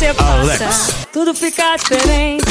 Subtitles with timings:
[0.00, 0.96] você passa, Alex.
[1.12, 2.44] tudo fica diferente.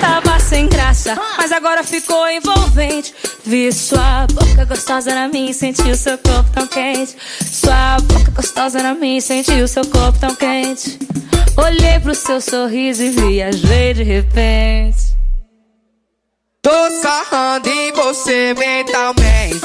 [0.00, 3.14] Tava sem graça, mas agora ficou envolvente.
[3.44, 7.16] Vi sua boca gostosa na minha senti o seu corpo tão quente.
[7.40, 10.98] Sua boca gostosa na minha e senti o seu corpo tão quente.
[11.56, 15.12] Olhei pro seu sorriso e viajei de repente.
[16.62, 19.60] Tô sarrando em você mentalmente.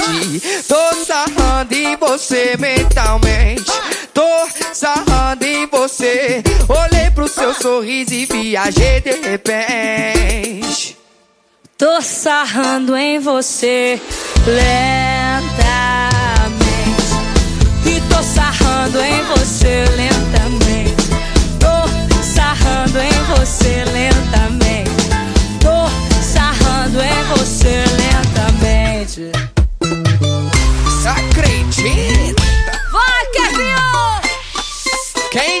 [0.68, 3.72] Tô sarrando em você mentalmente.
[4.12, 6.42] Tô sarrando em você.
[6.68, 10.96] Olhei pro seu sorriso e viajei de repente.
[11.76, 14.00] Tô sarrando em você
[14.46, 14.68] lentamente.
[17.84, 20.94] E tô sarrando em você lentamente.
[21.58, 21.88] Tô
[22.22, 25.08] sarrando em você lentamente.
[25.60, 25.88] Tô
[26.22, 29.32] sarrando em você lentamente.
[31.04, 32.42] Acredita?
[32.92, 33.78] Vai, Kevin!
[35.32, 35.60] Quem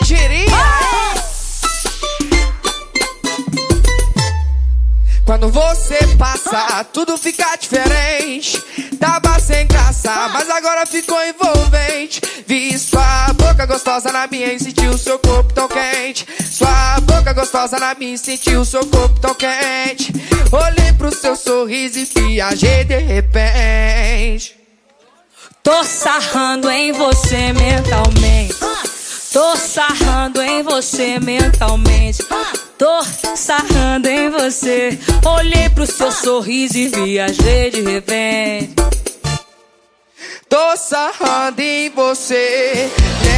[5.28, 8.58] Quando você passa, tudo fica diferente.
[8.98, 12.22] Tava sem graça, mas agora ficou envolvente.
[12.46, 16.26] Vi sua boca gostosa na minha e senti o seu corpo tão quente.
[16.50, 20.14] Sua boca gostosa na minha e senti o seu corpo tão quente.
[20.50, 24.56] Olhei pro seu sorriso e viajei de repente.
[25.62, 28.54] Tô sarrando em você mentalmente.
[29.30, 32.24] Tô sarrando em você mentalmente.
[32.78, 33.02] Tô
[33.36, 34.96] sarrando em você.
[35.26, 38.74] Olhei pro seu sorriso e viajei de repente.
[40.48, 42.88] Tô sarrando em você
[43.24, 43.37] lentamente.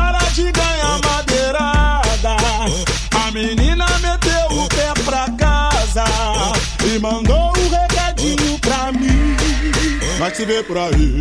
[10.21, 11.19] Vai se ver por aí,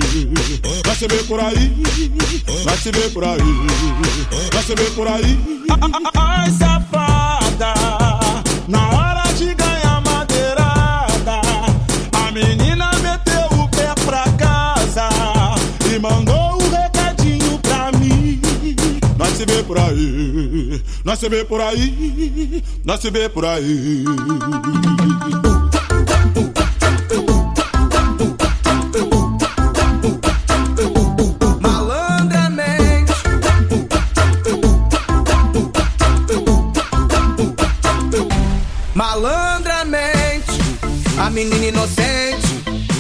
[0.84, 1.72] vai se ver por aí,
[2.62, 3.38] vai se ver por aí,
[4.53, 5.38] vai se ver por aí.
[6.15, 7.72] Ai, safada,
[8.69, 11.41] na hora de ganhar madeirada,
[12.12, 15.09] a menina meteu o pé pra casa
[15.91, 18.38] e mandou um recadinho pra mim.
[19.17, 24.05] Nós se vê por aí, nós se vê por aí, nós se vê por aí.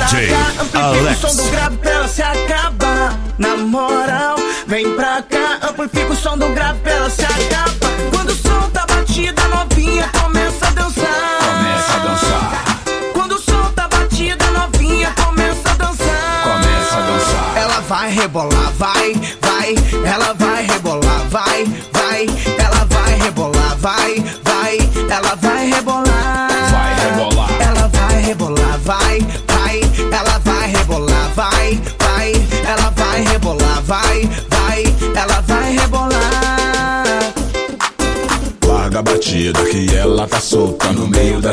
[0.00, 3.18] Pra cá, amplifica o som do grave pra ela se acabar.
[3.38, 4.36] Na moral,
[4.66, 7.90] vem pra cá, amplifica o som do grave pra ela se acabar.
[8.10, 11.38] Quando o som tá batida, novinha começa a dançar.
[11.38, 12.64] Começa a dançar.
[13.12, 16.42] Quando o som tá batida, novinha começa a dançar.
[16.44, 17.56] Começa a dançar.
[17.56, 19.74] Ela vai rebolar, vai, vai,
[20.04, 22.26] ela vai rebolar, vai, vai,
[22.58, 24.78] ela vai rebolar, vai, vai,
[25.10, 26.09] ela vai rebolar.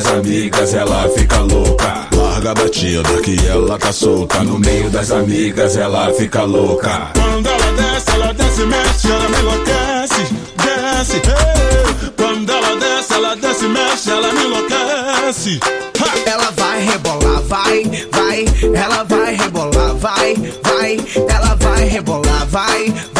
[0.08, 5.12] Das amigas ela fica louca Larga a batida que ela tá solta No meio das
[5.12, 10.36] amigas ela fica louca Quando ela desce, ela desce, mexe, ela me enlouquece.
[10.58, 12.12] Desce, hey.
[12.16, 15.60] Quando ela desce, ela desce, mexe, ela me enlouquece.
[16.00, 16.30] Ha!
[16.30, 20.98] Ela vai rebolar, vai, vai, ela vai rebolar, vai, vai,
[21.30, 23.17] ela vai rebolar, vai, vai,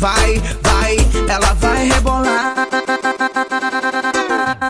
[0.00, 0.96] vai, vai,
[1.28, 2.54] ela vai rebolar.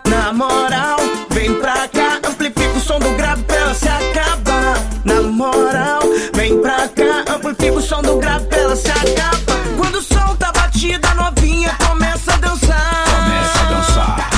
[0.04, 0.98] Na moral,
[1.30, 4.76] vem pra cá, amplifica o som do grave pra ela se acabar.
[5.04, 6.00] Na moral,
[6.34, 9.60] vem pra cá, amplifica o som do grave pra ela se acabar.
[9.78, 13.04] Quando o som tá batida, novinha começa a dançar.
[13.04, 14.30] Começa a dançar.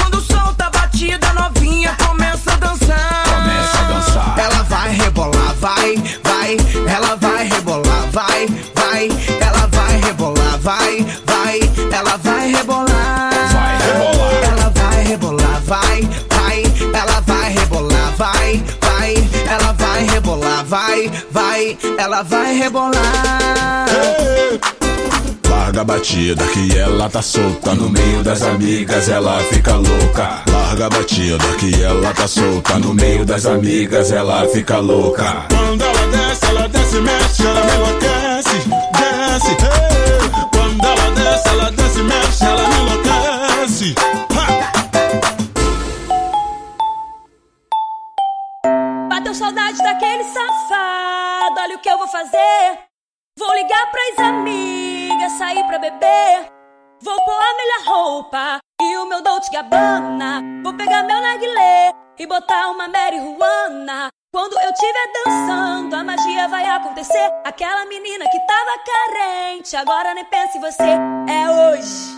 [0.00, 3.24] Quando o som tá batida, novinha começa a dançar.
[3.24, 4.38] Começa a dançar.
[4.38, 6.56] Ela vai rebolar, vai, vai,
[6.86, 7.05] ela
[20.66, 23.86] vai, vai, ela vai rebolar.
[25.48, 30.86] Larga a batida que ela tá solta No meio das amigas ela fica louca Larga
[30.86, 36.06] a batida que ela tá solta No meio das amigas ela fica louca Quando ela
[36.06, 38.58] desce, ela desce, mexe, ela me enlouquece.
[38.92, 39.75] Desce,
[51.76, 52.78] o que eu vou fazer.
[53.38, 56.50] Vou ligar pras amigas, sair pra beber.
[57.02, 60.42] Vou pôr a melhor roupa e o meu Dolce Gabbana.
[60.62, 64.08] Vou pegar meu narguilé e botar uma Mary Juana.
[64.32, 67.30] Quando eu estiver dançando, a magia vai acontecer.
[67.44, 70.96] Aquela menina que tava carente, agora nem pensa em você.
[71.28, 72.16] É hoje.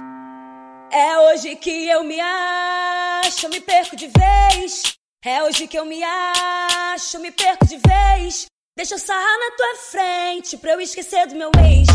[0.91, 4.97] É hoje que eu me acho, me perco de vez.
[5.25, 8.47] É hoje que eu me acho, me perco de vez.
[8.79, 11.89] Deixa eu sarrar na tua frente pra eu esquecer do meu ex.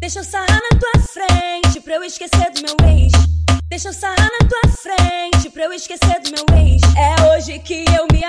[0.00, 3.12] Deixa eu sarrar na tua frente pra eu esquecer do meu ex.
[3.68, 6.82] Deixa eu sarrar na tua frente pra eu esquecer do meu ex.
[6.98, 8.24] É hoje que eu me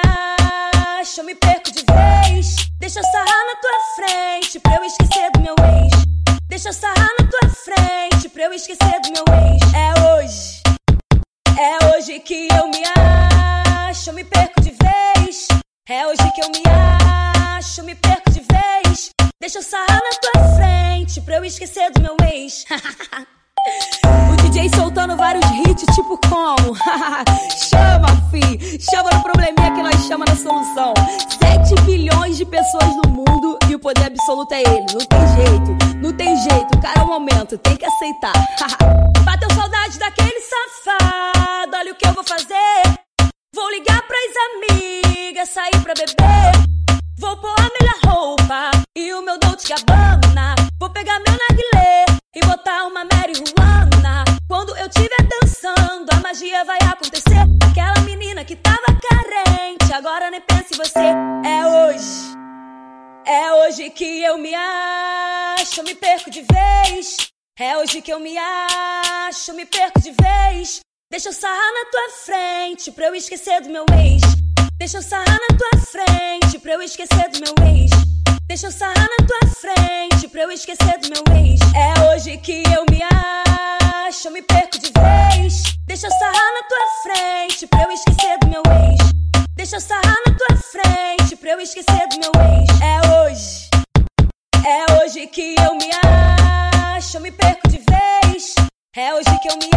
[0.99, 2.69] acho, eu me perco de vez.
[2.79, 6.37] Deixa eu sarrar na tua frente pra eu esquecer do meu ex.
[6.47, 9.73] Deixa eu sarrar na tua frente pra eu esquecer do meu ex.
[9.73, 10.61] É hoje.
[11.57, 12.83] É hoje que eu me
[13.89, 15.54] acho, eu me perco de vez.
[15.87, 16.63] É hoje que eu me
[17.55, 19.11] acho, me perco de vez.
[19.39, 22.65] Deixa eu sarrar na tua frente pra eu esquecer do meu ex.
[24.33, 26.75] o DJ soltando vários hits, tipo como?
[27.69, 30.95] chama, fi, chama no probleminha que nós chama na solução.
[31.39, 34.87] 7 bilhões de pessoas no mundo e o poder absoluto é ele.
[34.91, 38.33] Não tem jeito, não tem jeito, o cara é um momento, tem que aceitar.
[39.23, 42.84] Bateu saudade daquele safado, olha o que eu vou fazer.
[43.55, 46.51] Vou ligar pras amigas, sair pra beber.
[47.17, 50.55] Vou pôr a melhor roupa e o meu Dolce Gabbana.
[50.77, 54.25] Vou pegar meu narguilé e botar uma Mary Juana.
[54.49, 57.47] Quando eu estiver dançando, a magia vai acontecer.
[57.71, 60.99] Aquela menina que tava carente, agora nem pensa em você.
[61.47, 62.35] É hoje.
[63.25, 67.31] É hoje que eu me acho, me perco de vez.
[67.57, 70.81] É hoje que eu me acho, me perco de vez.
[71.15, 74.21] Deixa eu sarrar na tua frente pra eu esquecer do meu ex.
[74.77, 77.89] Deixa eu sarrar na tua frente pra eu esquecer do meu ex.
[78.49, 81.61] Deixa eu sarrar na tua frente pra eu esquecer do meu ex.
[81.73, 85.63] É hoje que eu me acho, eu me perco de vez.
[85.87, 89.45] Deixa eu sarrar na tua frente pra eu esquecer do meu ex.
[89.55, 92.81] Deixa eu sarrar na tua frente pra eu esquecer do meu ex.
[92.81, 93.69] É hoje.
[94.65, 95.89] É hoje que eu me
[96.93, 97.64] acho, eu me perco.
[98.97, 99.69] É hoje que eu me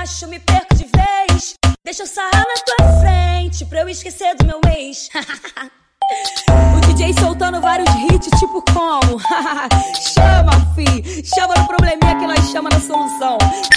[0.00, 1.54] acho, me perco de vez.
[1.84, 5.10] Deixa eu sarrar na tua frente pra eu esquecer do meu ex.
[6.74, 9.20] o DJ soltando vários hits, tipo como?
[10.14, 11.22] chama, fi!
[11.26, 13.36] Chama no probleminha que nós chama na solução.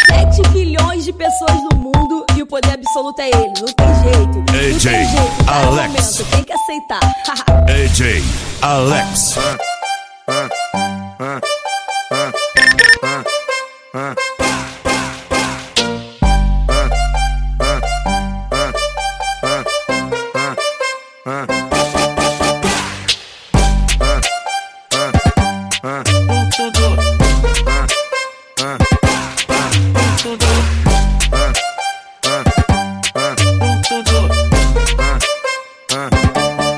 [0.09, 3.53] 7 bilhões de pessoas no mundo e o poder absoluto é ele.
[3.59, 4.37] Não tem jeito.
[4.37, 5.45] Não AJ tem jeito.
[5.45, 5.91] Cada Alex.
[5.91, 7.01] momento, tem que aceitar.
[7.67, 8.23] AJ
[8.61, 9.35] Alex.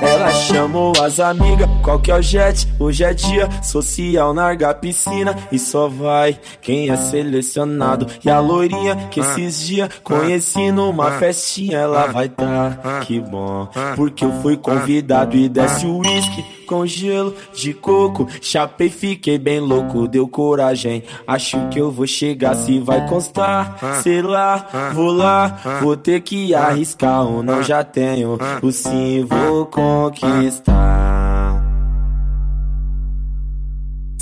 [0.02, 2.68] Ela chamou as amigas, qual que é o jet?
[2.78, 8.08] Hoje é dia social, narga a piscina e só vai quem é selecionado.
[8.26, 13.70] E a loirinha que esses dias conheci numa festinha, ela vai tá, que bom.
[13.96, 18.28] Porque eu fui convidado e desce o uísque com gelo de coco.
[18.42, 21.06] Chapei, fiquei bem louco, deu coragem.
[21.26, 23.78] Acho que eu vou chegar se vai constar.
[24.04, 28.38] Sei lá, vou lá, vou ter que arriscar ou não já tenho.
[28.62, 31.07] O sim vou conquistar.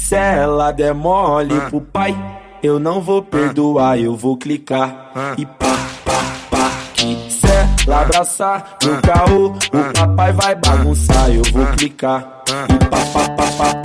[0.05, 2.15] Se ela der mole pro pai,
[2.61, 5.65] eu não vou perdoar, eu vou clicar e pá,
[6.05, 6.71] pá, pá.
[6.93, 7.47] Que se
[7.87, 13.43] ela abraçar no carro, o papai vai bagunçar, eu vou clicar e pá, pá, pá,
[13.57, 13.73] pá.
[13.73, 13.81] pá.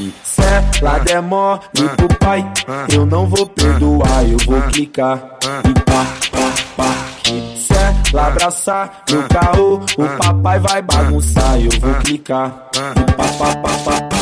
[0.00, 0.40] E se
[0.80, 1.60] ela der mole
[1.98, 2.50] pro pai,
[2.90, 6.94] eu não vou perdoar, eu vou clicar e pá, pá, pá.
[7.22, 7.74] Que se
[8.14, 13.68] ela abraçar no carro, o papai vai bagunçar, eu vou clicar e pá, pá, pá,
[13.84, 14.17] pá, pá.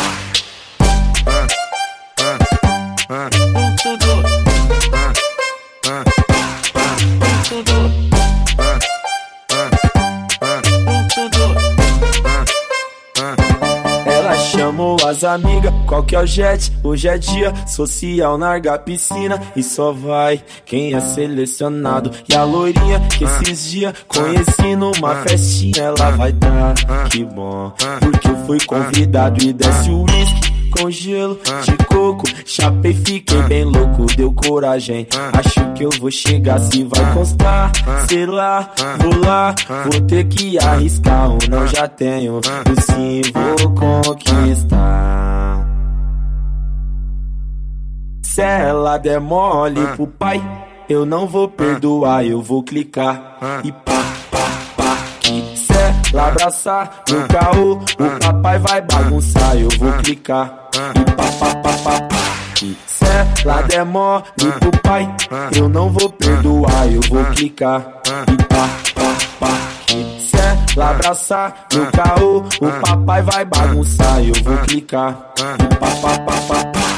[14.07, 16.73] Ela chamou as amigas, qual que é o jet?
[16.83, 22.11] Hoje é dia social, narga a piscina e só vai quem é selecionado.
[22.29, 26.75] E a loirinha que esses dias conheci numa festinha, ela vai tá,
[27.09, 27.73] que bom.
[28.01, 32.25] Porque eu fui convidado e desce o uísque com gelo de coco.
[32.45, 35.07] Chapei, fiquei bem louco, deu coragem.
[35.33, 37.73] Acho que eu vou chegar se vai constar.
[38.09, 39.55] Sei lá, vou lá,
[39.91, 42.39] vou ter que arriscar ou não já tenho.
[42.39, 45.67] O sim vou conquistar.
[48.23, 50.43] Se ela der mole pro pai,
[50.89, 53.39] eu não vou perdoar, eu vou clicar.
[53.65, 54.97] E pá, pá, pá.
[55.21, 55.73] Que se
[56.13, 61.73] ela abraçar no carro, o papai vai bagunçar, eu vou clicar e pá, pá, pá,
[61.85, 62.17] pá, pá.
[62.87, 63.05] Se
[63.45, 64.23] ela der mole
[64.61, 65.15] pro pai,
[65.57, 67.81] eu não vou perdoar, eu vou clicar
[68.33, 69.49] e pá, pá, pá.
[70.21, 70.37] Se
[70.77, 76.33] ela abraçar no carro, o papai vai bagunçar, eu vou clicar e pá, pá, pá,
[76.49, 76.97] pá, pá.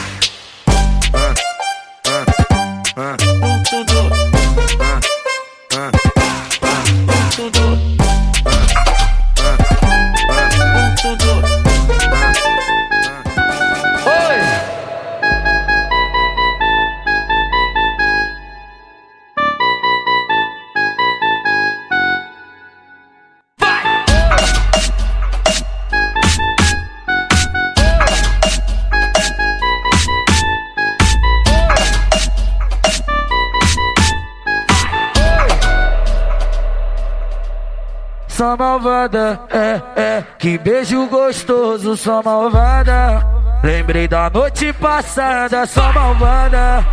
[38.39, 40.25] só malvada, é, é.
[40.39, 43.27] Que beijo gostoso, só malvada.
[43.65, 46.87] Lembrei da noite passada, só malvada.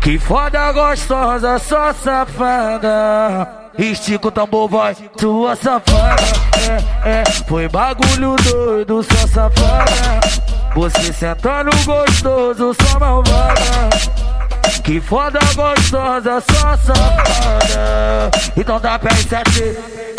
[0.00, 3.46] Que foda gostosa, só safada.
[3.76, 6.22] Estica o tambor, vai, tua safada.
[7.04, 7.24] É, é.
[7.46, 10.20] Foi bagulho doido, só safada.
[10.74, 13.90] Você sentando gostoso, só malvada.
[14.82, 18.30] Que foda gostosa, só safada.
[18.56, 20.13] Então dá pra 7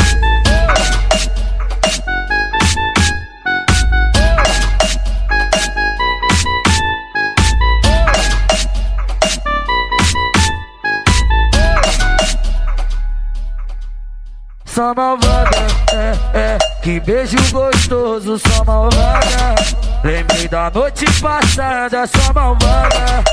[14.85, 15.49] Só malvada,
[15.93, 19.55] é, é, que beijo gostoso, só malvada.
[20.03, 23.23] Lembrei da noite passada, só malvada.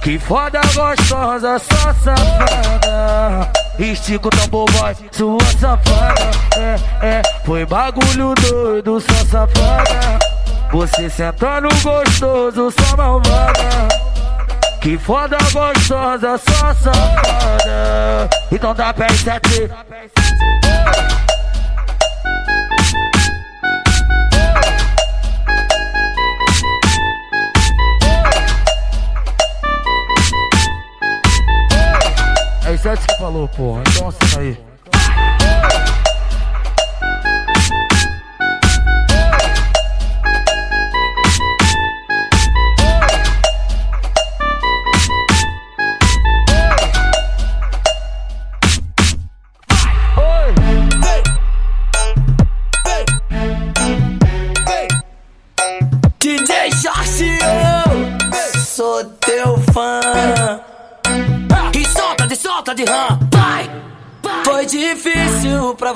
[0.00, 3.52] Que foda gostosa, só safada.
[3.78, 6.30] Estica o tambor, vai, sua safada.
[6.56, 10.18] É, é, foi bagulho doido, só safada.
[10.72, 13.88] Você sentando gostoso, só malvada.
[14.80, 18.28] Que foda gostosa, só safada.
[18.50, 19.70] Então dá pé em sete.
[32.82, 33.82] 97 é que falou, porra.
[33.88, 34.71] Então assina aí.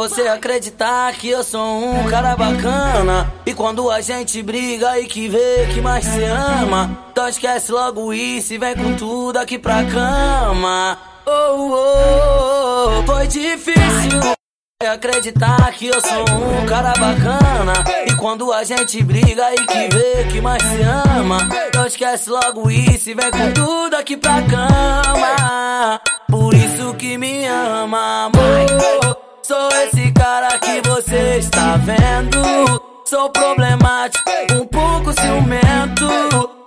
[0.09, 3.33] Você acreditar que eu sou um cara bacana.
[3.45, 8.13] E quando a gente briga e que vê que mais se ama, então esquece logo
[8.15, 10.97] isso e vem com tudo aqui pra cama.
[11.27, 14.37] Oh, oh, oh, foi difícil
[14.89, 17.73] acreditar que eu sou um cara bacana
[18.07, 21.39] E quando a gente briga e que vê que mais se ama
[21.75, 27.47] Não esquece logo isso e vem com tudo aqui pra cama Por isso que me
[27.47, 32.43] ama, amor Sou esse cara que você está vendo
[33.05, 36.09] Sou problemático, um pouco ciumento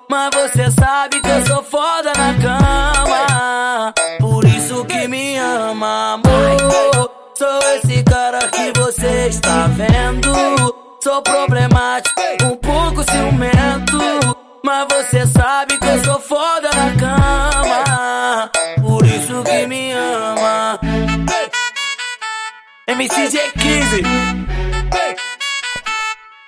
[0.10, 7.12] Mas você sabe que eu sou foda na cama Por isso que me ama, amor
[7.38, 10.34] Sou esse cara que você está vendo.
[11.02, 13.98] Sou problemático, um pouco ciumento.
[14.62, 15.39] Mas você sabe
[23.00, 24.04] MCG15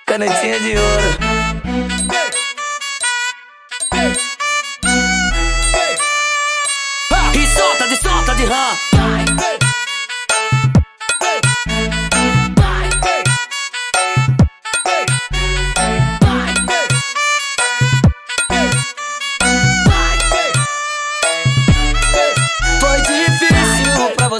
[0.06, 1.18] Canetinha de ouro.
[7.34, 8.91] E solta de solta de rã.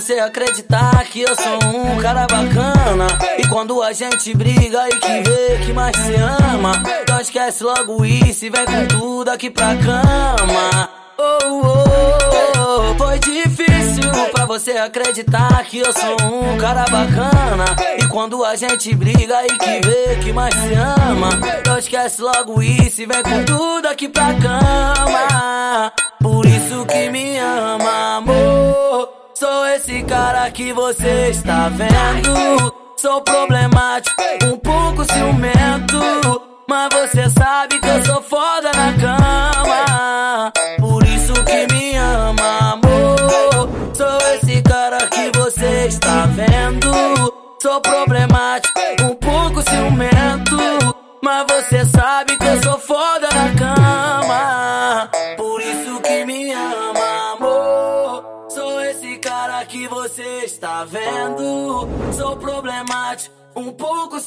[0.02, 3.06] Você acreditar que eu sou um cara bacana.
[3.38, 8.04] E quando a gente briga e que vê que mais se ama, então esquece logo
[8.04, 10.90] isso e vem com tudo aqui pra cama.
[11.16, 17.64] Oh, oh, oh, foi difícil pra você acreditar que eu sou um cara bacana.
[17.96, 21.28] E quando a gente briga e que vê que mais se ama,
[21.60, 25.92] então esquece logo isso e vem com tudo aqui pra cama.
[26.20, 29.21] Por isso que me ama, amor.
[29.42, 32.72] Sou esse cara que você está vendo.
[32.96, 34.22] Sou problemático,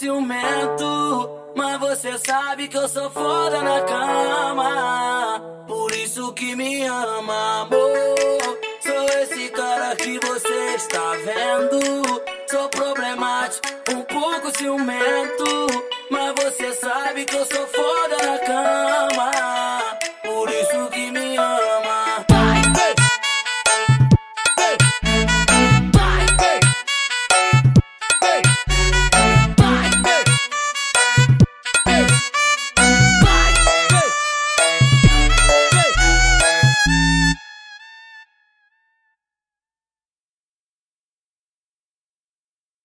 [0.05, 1.29] ciumento.
[1.55, 5.41] Mas você sabe que eu sou foda na cama.
[5.67, 8.59] Por isso que me ama, amor.
[8.81, 12.21] Sou esse cara que você está vendo.
[12.51, 15.67] Sou problemático, um pouco ciumento.
[16.11, 17.95] Mas você sabe que eu sou foda